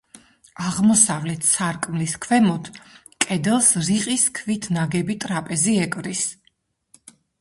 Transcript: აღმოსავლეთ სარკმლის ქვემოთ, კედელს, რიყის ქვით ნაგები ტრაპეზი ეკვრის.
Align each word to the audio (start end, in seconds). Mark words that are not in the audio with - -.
აღმოსავლეთ 0.67 1.43
სარკმლის 1.49 2.15
ქვემოთ, 2.23 2.71
კედელს, 3.25 3.69
რიყის 3.91 4.25
ქვით 4.41 4.67
ნაგები 4.79 5.17
ტრაპეზი 5.27 5.77
ეკვრის. 5.85 6.25